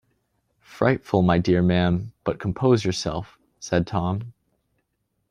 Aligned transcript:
“Frightful, 0.63 1.21
my 1.21 1.37
dear 1.37 1.61
ma’am; 1.61 2.11
but 2.23 2.39
compose 2.39 2.83
yourself,” 2.83 3.37
said 3.59 3.85
Tom. 3.85 4.33